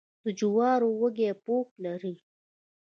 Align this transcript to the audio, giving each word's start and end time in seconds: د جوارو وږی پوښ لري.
د 0.23 0.25
جوارو 0.39 0.89
وږی 1.01 1.29
پوښ 1.45 1.67
لري. 1.85 2.15